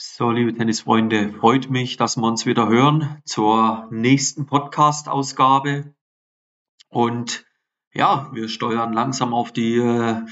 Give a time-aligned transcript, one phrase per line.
[0.00, 5.92] So, liebe Tennisfreunde, freut mich, dass wir uns wieder hören zur nächsten Podcast-Ausgabe.
[6.88, 7.44] Und
[7.92, 10.22] ja, wir steuern langsam auf die äh,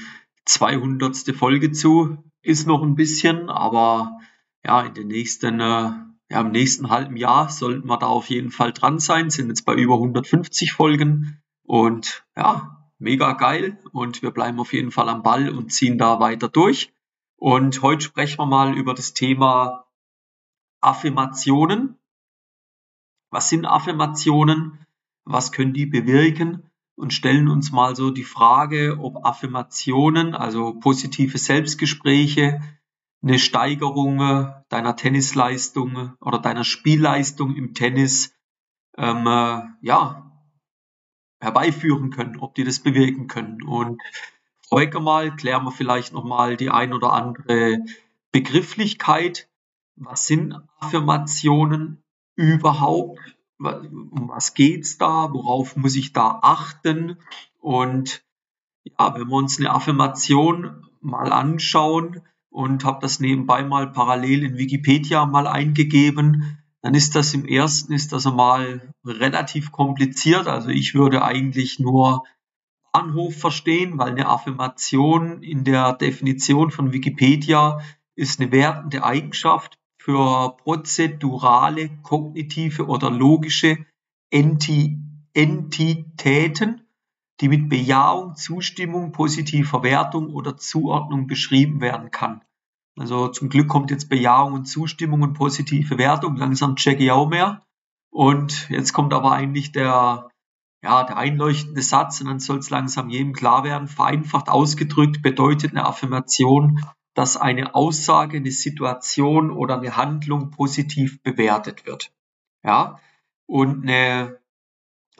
[0.45, 1.35] 200.
[1.35, 2.17] Folge zu.
[2.41, 4.17] Ist noch ein bisschen, aber
[4.63, 5.91] ja, in den nächsten, äh,
[6.29, 9.29] ja, im nächsten halben Jahr sollten wir da auf jeden Fall dran sein.
[9.29, 13.77] Sind jetzt bei über 150 Folgen und ja, mega geil.
[13.91, 16.93] Und wir bleiben auf jeden Fall am Ball und ziehen da weiter durch.
[17.37, 19.85] Und heute sprechen wir mal über das Thema
[20.81, 21.99] Affirmationen.
[23.29, 24.85] Was sind Affirmationen?
[25.23, 26.69] Was können die bewirken?
[26.95, 32.59] Und stellen uns mal so die Frage, ob Affirmationen, also positive Selbstgespräche,
[33.21, 34.17] eine Steigerung
[34.69, 38.33] deiner Tennisleistung oder deiner Spielleistung im Tennis
[38.97, 40.31] ähm, äh, ja,
[41.39, 43.61] herbeiführen können, ob die das bewirken können.
[43.61, 44.01] Und
[44.69, 47.79] Heute mal klären wir vielleicht nochmal die ein oder andere
[48.33, 49.47] Begrifflichkeit.
[49.95, 52.03] Was sind Affirmationen
[52.35, 53.17] überhaupt?
[53.59, 55.31] Um was geht's da?
[55.31, 57.17] Worauf muss ich da achten?
[57.61, 58.25] Und
[58.83, 64.57] ja, wenn wir uns eine Affirmation mal anschauen und habe das nebenbei mal parallel in
[64.57, 70.47] Wikipedia mal eingegeben, dann ist das im ersten ist das einmal relativ kompliziert.
[70.47, 72.23] Also ich würde eigentlich nur
[72.97, 77.79] Bahnhof verstehen, weil eine Affirmation in der Definition von Wikipedia
[78.15, 83.85] ist eine wertende Eigenschaft für prozedurale, kognitive oder logische
[84.31, 84.97] Enti
[85.33, 86.81] Entitäten,
[87.41, 92.41] die mit Bejahung, Zustimmung, positiver Wertung oder Zuordnung beschrieben werden kann.
[92.97, 96.37] Also zum Glück kommt jetzt Bejahung und Zustimmung und positive Wertung.
[96.37, 97.61] Langsam checke ich auch mehr.
[98.09, 100.31] Und jetzt kommt aber eigentlich der
[100.83, 105.71] ja, der einleuchtende Satz, und dann soll es langsam jedem klar werden, vereinfacht ausgedrückt bedeutet
[105.71, 112.13] eine Affirmation, dass eine Aussage, eine Situation oder eine Handlung positiv bewertet wird.
[112.63, 112.99] Ja,
[113.47, 114.39] und eine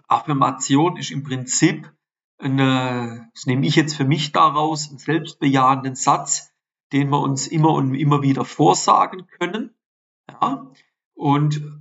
[0.08, 1.92] Affirmation ist im Prinzip
[2.38, 6.54] eine, das nehme ich jetzt für mich daraus, einen selbstbejahenden Satz,
[6.94, 9.74] den wir uns immer und immer wieder vorsagen können.
[10.30, 10.72] Ja,
[11.16, 11.77] und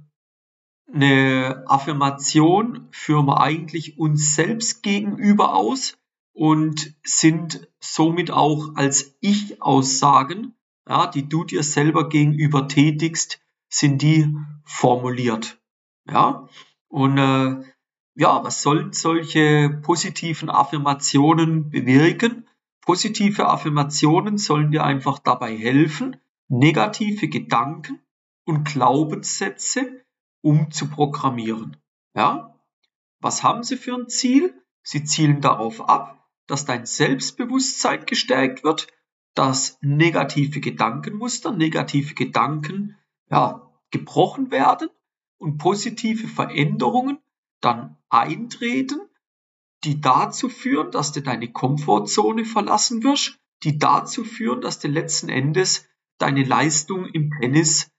[0.93, 5.99] eine Affirmation führen wir eigentlich uns selbst gegenüber aus
[6.33, 10.55] und sind somit auch als Ich-Aussagen,
[10.89, 14.33] ja, die du dir selber gegenüber tätigst, sind die
[14.65, 15.59] formuliert.
[16.09, 16.49] Ja,
[16.89, 17.63] und äh,
[18.15, 22.47] ja, was sollen solche positiven Affirmationen bewirken?
[22.81, 26.17] Positive Affirmationen sollen dir einfach dabei helfen,
[26.49, 27.99] negative Gedanken
[28.45, 30.06] und Glaubenssätze
[30.43, 31.77] umzuprogrammieren.
[32.15, 32.59] Ja?
[33.21, 34.55] Was haben sie für ein Ziel?
[34.83, 38.87] Sie zielen darauf ab, dass dein Selbstbewusstsein gestärkt wird,
[39.35, 42.97] dass negative Gedankenmuster, negative Gedanken
[43.29, 44.89] ja, gebrochen werden
[45.39, 47.19] und positive Veränderungen
[47.61, 49.01] dann eintreten,
[49.85, 55.29] die dazu führen, dass du deine Komfortzone verlassen wirst, die dazu führen, dass du letzten
[55.29, 55.89] Endes
[56.19, 57.91] deine Leistung im Tennis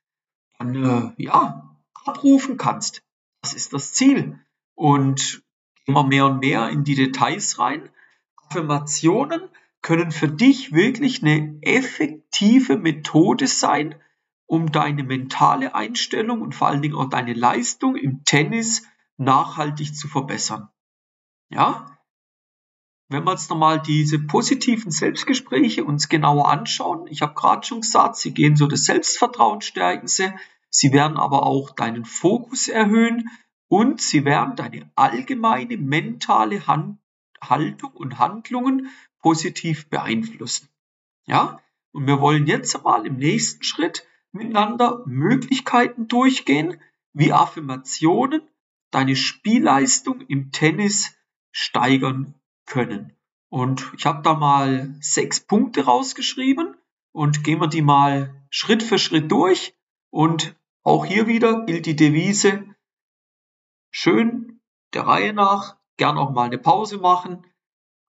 [0.58, 1.67] dann, äh, ja,
[2.08, 3.02] abrufen kannst.
[3.42, 4.40] Das ist das Ziel.
[4.76, 5.44] Und
[5.86, 7.90] wir mehr und mehr in die Details rein.
[8.36, 9.42] Affirmationen
[9.82, 13.96] können für dich wirklich eine effektive Methode sein,
[14.46, 18.84] um deine mentale Einstellung und vor allen Dingen auch deine Leistung im Tennis
[19.18, 20.70] nachhaltig zu verbessern.
[21.50, 21.98] Ja?
[23.10, 28.18] Wenn wir jetzt nochmal diese positiven Selbstgespräche uns genauer anschauen, ich habe gerade schon gesagt,
[28.18, 30.34] sie gehen so das Selbstvertrauen stärken sie,
[30.80, 33.32] Sie werden aber auch deinen Fokus erhöhen
[33.68, 38.92] und sie werden deine allgemeine mentale Haltung und Handlungen
[39.24, 40.70] positiv beeinflussen.
[41.26, 41.60] Ja?
[41.94, 46.80] Und wir wollen jetzt mal im nächsten Schritt miteinander Möglichkeiten durchgehen,
[47.12, 48.44] wie Affirmationen
[48.92, 51.18] deine Spielleistung im Tennis
[51.52, 52.36] steigern
[52.68, 53.14] können.
[53.50, 56.76] Und ich habe da mal sechs Punkte rausgeschrieben
[57.14, 59.76] und gehen wir die mal Schritt für Schritt durch
[60.12, 60.56] und
[60.88, 62.64] auch hier wieder gilt die Devise,
[63.92, 64.62] schön
[64.94, 67.46] der Reihe nach, gern auch mal eine Pause machen,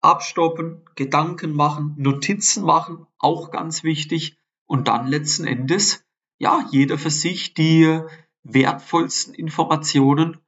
[0.00, 4.38] abstoppen, Gedanken machen, Notizen machen, auch ganz wichtig.
[4.64, 6.02] Und dann letzten Endes,
[6.38, 8.00] ja, jeder für sich die
[8.42, 10.38] wertvollsten Informationen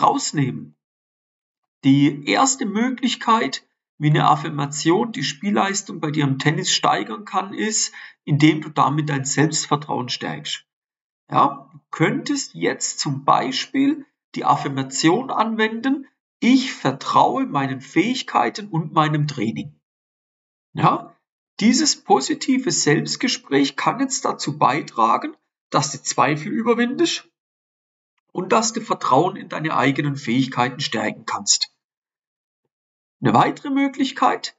[0.00, 0.76] rausnehmen.
[1.82, 3.66] Die erste Möglichkeit,
[3.98, 7.92] wie eine Affirmation die Spielleistung bei dir im Tennis steigern kann, ist,
[8.22, 10.64] indem du damit dein Selbstvertrauen stärkst.
[11.32, 16.06] Ja, du könntest jetzt zum Beispiel die Affirmation anwenden,
[16.40, 19.80] ich vertraue meinen Fähigkeiten und meinem Training.
[20.74, 21.16] Ja,
[21.58, 25.34] dieses positive Selbstgespräch kann jetzt dazu beitragen,
[25.70, 27.30] dass du Zweifel überwindest
[28.32, 31.74] und dass du Vertrauen in deine eigenen Fähigkeiten stärken kannst.
[33.22, 34.54] Eine weitere Möglichkeit,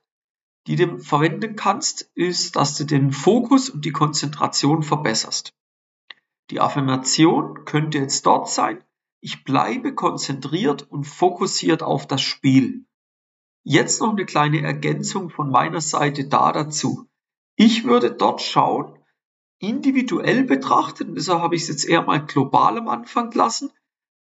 [0.65, 5.53] die du verwenden kannst, ist, dass du den Fokus und die Konzentration verbesserst.
[6.49, 8.83] Die Affirmation könnte jetzt dort sein,
[9.21, 12.85] ich bleibe konzentriert und fokussiert auf das Spiel.
[13.63, 17.07] Jetzt noch eine kleine Ergänzung von meiner Seite da dazu.
[17.55, 18.99] Ich würde dort schauen,
[19.59, 23.71] individuell betrachtet, und deshalb habe ich es jetzt eher mal global am Anfang gelassen,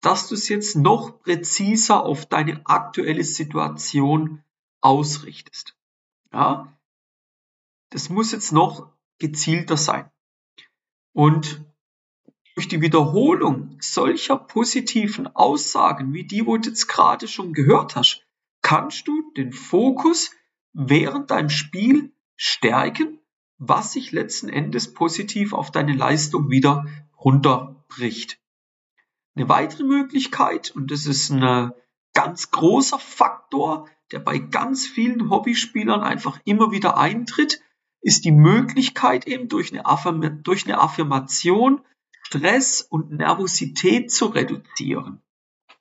[0.03, 4.45] dass du es jetzt noch präziser auf deine aktuelle Situation
[4.83, 5.75] ausrichtest.
[6.33, 6.79] Ja,
[7.91, 10.11] das muss jetzt noch gezielter sein.
[11.13, 11.65] Und
[12.61, 18.27] durch die Wiederholung solcher positiven Aussagen, wie die, wo du jetzt gerade schon gehört hast,
[18.61, 20.31] kannst du den Fokus
[20.75, 23.19] während deinem Spiel stärken,
[23.57, 26.85] was sich letzten Endes positiv auf deine Leistung wieder
[27.19, 28.39] runterbricht.
[29.35, 31.73] Eine weitere Möglichkeit, und das ist ein
[32.13, 37.63] ganz großer Faktor, der bei ganz vielen Hobbyspielern einfach immer wieder eintritt,
[38.03, 41.81] ist die Möglichkeit eben durch eine, Affirm durch eine Affirmation
[42.31, 45.21] Stress und Nervosität zu reduzieren.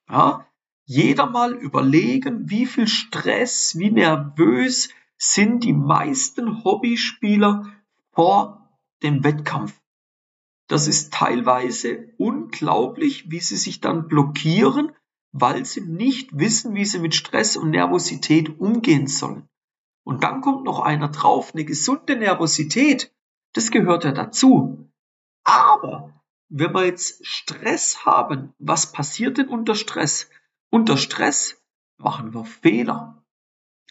[0.10, 0.48] Ja?
[0.86, 7.72] Jeder mal überlegen, wie viel Stress, wie nervös sind die meisten Hobbyspieler
[8.13, 8.68] vor
[9.04, 9.80] dem Wettkampf.
[10.68, 14.92] Das ist teilweise unglaublich, wie sie sich dann blockieren,
[15.31, 19.48] weil sie nicht wissen, wie sie mit Stress und Nervosität umgehen sollen.
[20.04, 23.13] Und dann kommt noch einer drauf, eine gesunde Nervosität,
[23.54, 24.90] das gehört ja dazu.
[25.44, 26.19] Aber
[26.50, 30.30] wenn wir jetzt Stress haben, was passiert denn unter Stress?
[30.72, 31.63] Unter Stress
[31.98, 33.24] machen wir Fehler.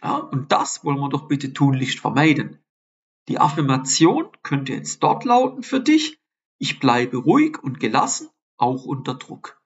[0.03, 2.63] Ja, und das wollen wir doch bitte tunlichst vermeiden.
[3.29, 6.19] Die Affirmation könnte jetzt dort lauten für dich,
[6.59, 9.61] ich bleibe ruhig und gelassen, auch unter Druck.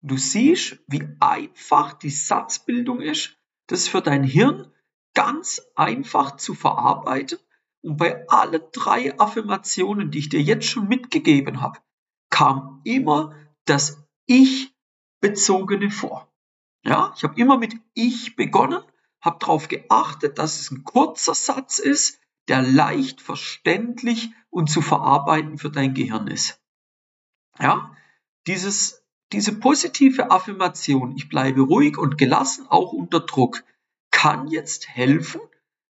[0.00, 3.36] Du siehst, wie einfach die Satzbildung ist.
[3.66, 4.72] Das für dein Hirn
[5.12, 7.38] ganz einfach zu verarbeiten.
[7.82, 11.80] Und bei allen drei Affirmationen, die ich dir jetzt schon mitgegeben habe,
[12.30, 13.34] kam immer
[13.64, 16.32] das Ich-Bezogene vor.
[16.84, 18.82] Ja, ich habe immer mit Ich begonnen,
[19.20, 25.58] habe darauf geachtet, dass es ein kurzer Satz ist, der leicht verständlich und zu verarbeiten
[25.58, 26.60] für dein Gehirn ist.
[27.58, 27.94] Ja,
[28.46, 33.64] dieses, diese positive Affirmation, ich bleibe ruhig und gelassen, auch unter Druck,
[34.10, 35.40] kann jetzt helfen,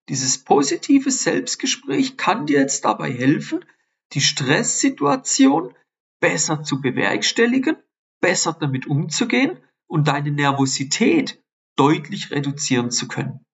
[0.09, 3.65] dieses positive Selbstgespräch kann dir jetzt dabei helfen,
[4.13, 5.75] die Stresssituation
[6.19, 7.77] besser zu bewerkstelligen,
[8.19, 11.43] besser damit umzugehen und deine Nervosität
[11.75, 13.45] deutlich reduzieren zu können.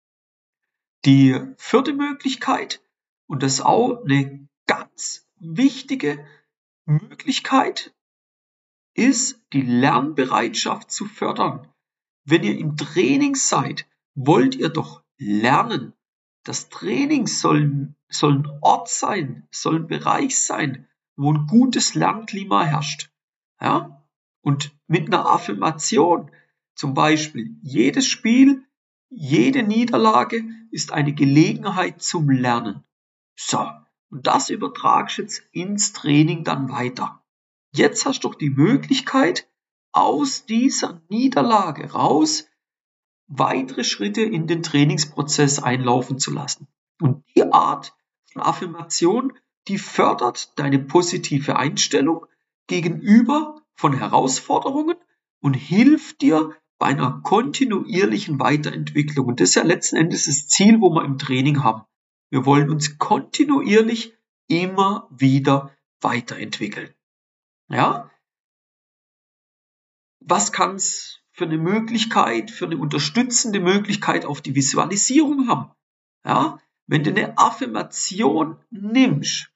[1.06, 2.82] Die vierte Möglichkeit,
[3.28, 6.26] und das ist auch eine ganz wichtige
[6.86, 7.94] Möglichkeit
[8.94, 11.68] ist, die Lernbereitschaft zu fördern.
[12.26, 15.94] Wenn ihr im Training seid, wollt ihr doch lernen.
[16.44, 22.64] Das Training soll, soll ein Ort sein, soll ein Bereich sein, wo ein gutes Lernklima
[22.64, 23.12] herrscht.
[23.62, 24.04] Ja?
[24.42, 26.32] Und mit einer Affirmation,
[26.76, 28.64] zum Beispiel, jedes Spiel,
[29.10, 32.84] jede Niederlage ist eine Gelegenheit zum Lernen.
[33.36, 33.70] So,
[34.10, 37.24] und das übertragst du jetzt ins Training dann weiter.
[37.76, 39.48] Jetzt hast du die Möglichkeit,
[39.92, 42.48] aus dieser Niederlage raus
[43.28, 46.68] weitere Schritte in den Trainingsprozess einlaufen zu lassen.
[47.00, 47.96] Und die Art
[48.32, 49.34] von Affirmation,
[49.68, 52.26] die fördert deine positive Einstellung
[52.68, 54.96] gegenüber von Herausforderungen
[55.42, 59.28] und hilft dir bei einer kontinuierlichen Weiterentwicklung.
[59.28, 61.84] Und das ist ja letzten Endes das Ziel, wo wir im Training haben.
[62.30, 64.18] Wir wollen uns kontinuierlich
[64.48, 66.94] immer wieder weiterentwickeln.
[67.70, 68.12] Ja?
[70.20, 75.72] Was kann es für eine Möglichkeit, für eine unterstützende Möglichkeit auf die Visualisierung haben?
[76.26, 76.60] Ja?
[76.86, 79.53] Wenn du eine Affirmation nimmst,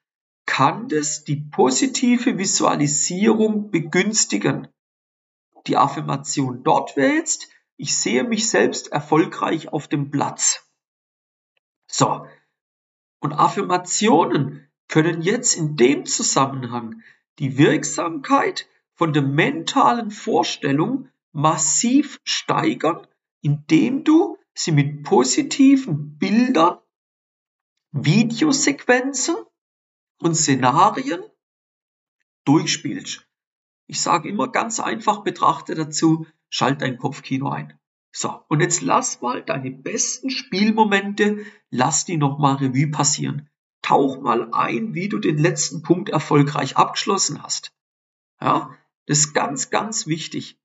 [0.47, 4.67] kann das die positive Visualisierung begünstigen.
[5.67, 10.65] Die Affirmation dort jetzt, ich sehe mich selbst erfolgreich auf dem Platz.
[11.85, 12.25] So,
[13.19, 17.03] und Affirmationen können jetzt in dem Zusammenhang
[17.39, 23.05] die Wirksamkeit von der mentalen Vorstellung massiv steigern,
[23.41, 26.79] indem du sie mit positiven Bildern,
[27.91, 29.35] Videosequenzen
[30.19, 31.23] und Szenarien
[32.45, 33.27] durchspielst.
[33.87, 37.79] Ich sage immer ganz einfach betrachte dazu, schalt dein Kopfkino ein.
[38.11, 43.49] So, und jetzt lass mal deine besten Spielmomente, lass die nochmal Revue passieren.
[43.83, 47.71] tauch mal ein, wie du den letzten Punkt erfolgreich abgeschlossen hast.
[48.41, 50.59] Ja, das ist ganz, ganz wichtig.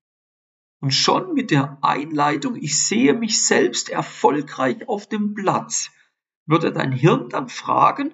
[0.81, 5.89] Und schon mit der Einleitung, ich sehe mich selbst erfolgreich auf dem Platz,
[6.45, 8.13] würde dein Hirn dann fragen,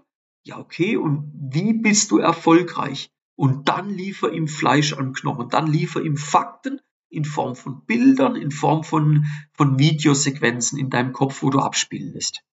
[0.49, 3.11] ja okay, und wie bist du erfolgreich?
[3.35, 8.35] Und dann liefer ihm Fleisch an Knochen, dann liefer ihm Fakten in Form von Bildern,
[8.35, 12.43] in Form von, von Videosequenzen in deinem Kopf, wo du abspielen lässt.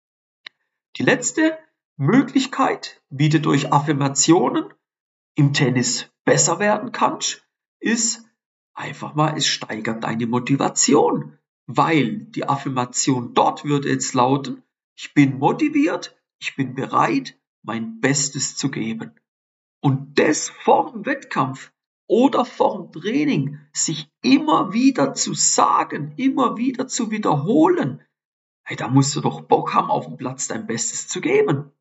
[0.96, 1.58] Die letzte
[1.96, 4.72] Möglichkeit, wie du durch Affirmationen
[5.34, 7.46] im Tennis besser werden kannst,
[7.80, 8.24] ist
[8.74, 14.62] einfach mal, es steigert deine Motivation, weil die Affirmation dort würde jetzt lauten,
[14.94, 19.12] ich bin motiviert, ich bin bereit, mein Bestes zu geben.
[19.80, 21.73] Und das vor dem Wettkampf
[22.06, 28.00] oder vor dem Training, sich immer wieder zu sagen, immer wieder zu wiederholen,
[28.62, 31.73] hey, da musst du doch Bock haben, auf dem Platz dein Bestes zu geben.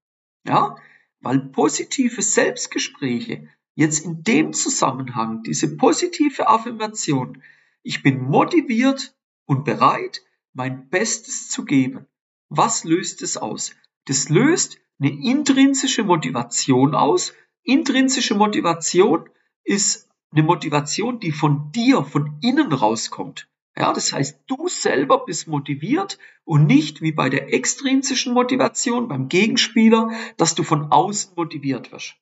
[0.45, 0.75] Ja,
[1.19, 7.43] weil positive Selbstgespräche jetzt in dem Zusammenhang, diese positive Affirmation,
[7.83, 9.15] ich bin motiviert
[9.45, 10.23] und bereit,
[10.53, 12.07] mein Bestes zu geben.
[12.49, 13.75] Was löst es aus?
[14.05, 17.33] Das löst eine intrinsische Motivation aus.
[17.63, 19.29] Intrinsische Motivation
[19.63, 23.47] ist eine Motivation, die von dir, von innen rauskommt.
[23.77, 29.27] Ja, das heißt, du selber bist motiviert und nicht wie bei der extrinsischen Motivation beim
[29.27, 32.15] Gegenspieler, dass du von außen motiviert wirst.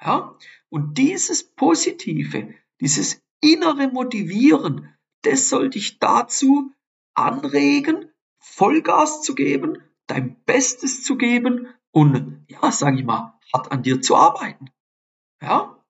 [0.00, 0.36] Ja,
[0.68, 6.72] und dieses Positive, dieses innere Motivieren, das soll dich dazu
[7.14, 13.82] anregen, Vollgas zu geben, dein Bestes zu geben und, ja, sag ich mal, hart an
[13.82, 14.70] dir zu arbeiten.
[15.42, 15.80] Ja,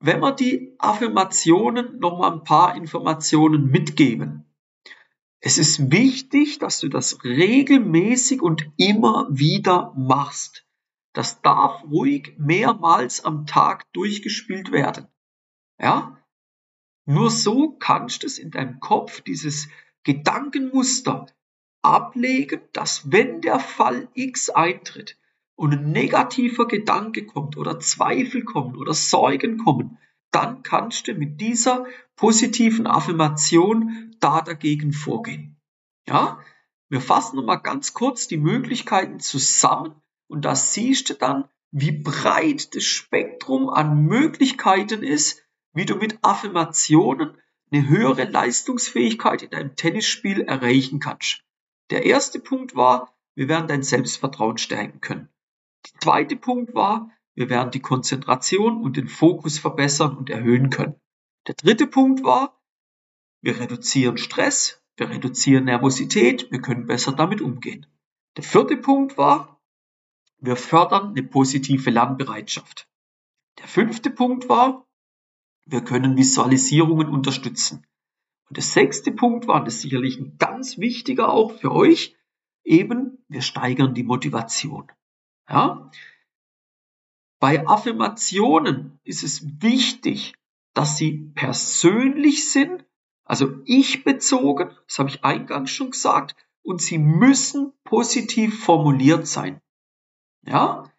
[0.00, 4.44] wenn wir die Affirmationen noch mal ein paar Informationen mitgeben.
[5.40, 10.66] Es ist wichtig, dass du das regelmäßig und immer wieder machst.
[11.12, 15.08] Das darf ruhig mehrmals am Tag durchgespielt werden.
[15.80, 16.22] Ja?
[17.06, 19.68] Nur so kannst du es in deinem Kopf, dieses
[20.02, 21.26] Gedankenmuster
[21.86, 25.16] ablegen, dass wenn der Fall X eintritt,
[25.56, 29.98] und ein negativer Gedanke kommt oder Zweifel kommen oder Sorgen kommen,
[30.30, 35.56] dann kannst du mit dieser positiven Affirmation da dagegen vorgehen.
[36.06, 36.38] Ja,
[36.88, 39.94] wir fassen nochmal ganz kurz die Möglichkeiten zusammen
[40.28, 46.18] und da siehst du dann, wie breit das Spektrum an Möglichkeiten ist, wie du mit
[46.22, 47.36] Affirmationen
[47.72, 51.45] eine höhere Leistungsfähigkeit in deinem Tennisspiel erreichen kannst.
[51.90, 55.28] Der erste Punkt war, wir werden dein Selbstvertrauen stärken können.
[55.86, 61.00] Der zweite Punkt war, wir werden die Konzentration und den Fokus verbessern und erhöhen können.
[61.46, 62.60] Der dritte Punkt war,
[63.42, 67.86] wir reduzieren Stress, wir reduzieren Nervosität, wir können besser damit umgehen.
[68.36, 69.60] Der vierte Punkt war,
[70.38, 72.88] wir fördern eine positive Lernbereitschaft.
[73.58, 74.86] Der fünfte Punkt war,
[75.66, 77.86] wir können Visualisierungen unterstützen.
[78.48, 82.16] Und der sechste Punkt war, das ist sicherlich ein ganz wichtiger auch für euch,
[82.64, 84.90] eben, wir steigern die Motivation.
[85.48, 85.90] Ja?
[87.38, 90.34] Bei Affirmationen ist es wichtig,
[90.74, 92.84] dass sie persönlich sind,
[93.24, 99.60] also ich bezogen, das habe ich eingangs schon gesagt, und sie müssen positiv formuliert sein.
[100.42, 100.92] Ja?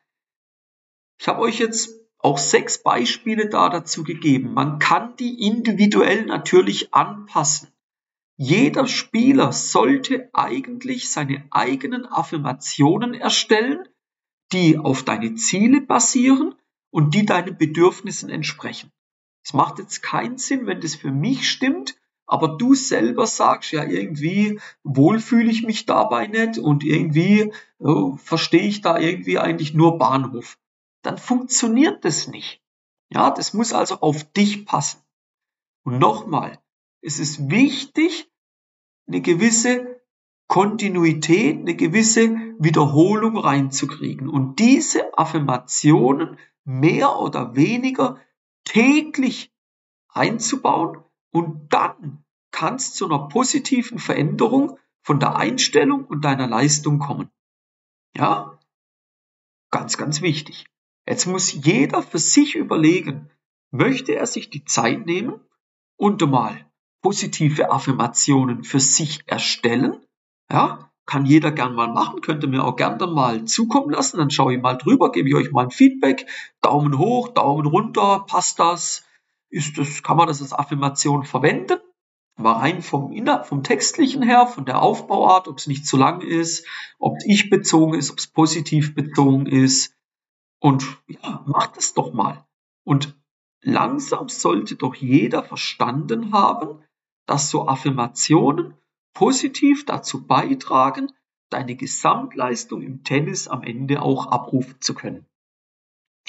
[1.19, 4.53] Ich habe euch jetzt auch sechs Beispiele da dazu gegeben.
[4.53, 7.69] Man kann die individuell natürlich anpassen.
[8.35, 13.87] Jeder Spieler sollte eigentlich seine eigenen Affirmationen erstellen
[14.51, 16.55] die auf deine Ziele basieren
[16.89, 18.91] und die deinen Bedürfnissen entsprechen.
[19.43, 21.95] Es macht jetzt keinen Sinn, wenn das für mich stimmt,
[22.25, 28.17] aber du selber sagst, ja, irgendwie wohl fühle ich mich dabei nicht und irgendwie oh,
[28.17, 30.57] verstehe ich da irgendwie eigentlich nur Bahnhof.
[31.07, 32.61] Dann funktioniert das nicht.
[33.07, 34.99] Ja, das muss also auf dich passen.
[35.85, 36.59] Und nochmal,
[36.99, 38.29] es ist wichtig,
[39.07, 40.01] eine gewisse
[40.49, 48.19] Kontinuität, eine gewisse Wiederholung reinzukriegen und diese Affirmationen mehr oder weniger
[48.65, 49.53] täglich
[50.09, 56.99] einzubauen und dann kann es zu einer positiven Veränderung von der Einstellung und deiner Leistung
[56.99, 57.29] kommen.
[58.13, 58.59] Ja,
[59.71, 60.65] ganz, ganz wichtig.
[61.07, 63.29] Jetzt muss jeder für sich überlegen,
[63.71, 65.39] möchte er sich die Zeit nehmen
[65.95, 66.65] und mal
[67.01, 70.01] positive Affirmationen für sich erstellen
[70.51, 74.17] ja, kann jeder gern mal machen, könnte mir auch gern dann mal zukommen lassen.
[74.17, 76.25] Dann schaue ich mal drüber, gebe ich euch mal ein Feedback.
[76.61, 79.03] Daumen hoch, Daumen runter, passt das?
[79.49, 81.79] Ist das, kann man das als Affirmation verwenden?
[82.35, 83.13] Aber rein vom,
[83.45, 86.67] vom Textlichen her, von der Aufbauart, ob es nicht zu lang ist,
[86.99, 89.96] ob es ich bezogen ist, ob es positiv bezogen ist.
[90.59, 92.45] Und ja, macht es doch mal.
[92.83, 93.17] Und
[93.61, 96.83] langsam sollte doch jeder verstanden haben,
[97.25, 98.73] dass so Affirmationen
[99.13, 101.11] positiv dazu beitragen,
[101.49, 105.25] deine Gesamtleistung im Tennis am Ende auch abrufen zu können.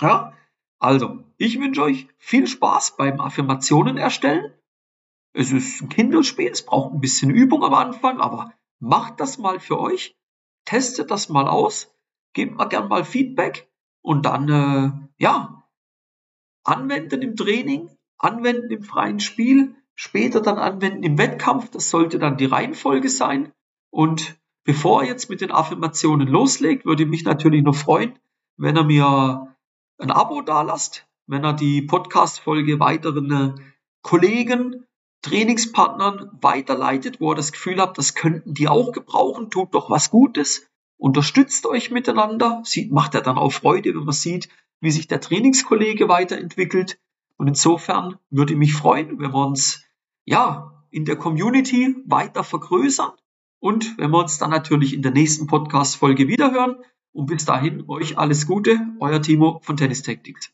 [0.00, 0.32] Ja,
[0.78, 4.52] also, ich wünsche euch viel Spaß beim Affirmationen erstellen.
[5.32, 9.58] Es ist ein Kinderspiel, es braucht ein bisschen Übung am Anfang, aber macht das mal
[9.60, 10.16] für euch,
[10.64, 11.92] testet das mal aus,
[12.32, 13.67] gebt mal gern mal Feedback
[14.08, 14.90] und dann, äh,
[15.22, 15.64] ja,
[16.64, 21.68] anwenden im Training, anwenden im freien Spiel, später dann anwenden im Wettkampf.
[21.72, 23.52] Das sollte dann die Reihenfolge sein.
[23.90, 28.18] Und bevor er jetzt mit den Affirmationen loslegt, würde ich mich natürlich noch freuen,
[28.56, 29.54] wenn er mir
[29.98, 33.54] ein Abo dalasst, wenn er die Podcast-Folge weiteren äh,
[34.00, 34.86] Kollegen,
[35.20, 40.10] Trainingspartnern weiterleitet, wo er das Gefühl hat, das könnten die auch gebrauchen, tut doch was
[40.10, 40.66] Gutes,
[40.98, 44.48] unterstützt euch miteinander, sieht, macht er dann auch Freude, wenn man sieht,
[44.80, 47.00] wie sich der Trainingskollege weiterentwickelt.
[47.36, 49.84] Und insofern würde ich mich freuen, wenn wir uns
[50.24, 53.12] ja in der Community weiter vergrößern
[53.60, 56.76] und wenn wir uns dann natürlich in der nächsten Podcast-Folge wiederhören.
[57.12, 60.52] Und bis dahin euch alles Gute, euer Timo von Tennis Tactics.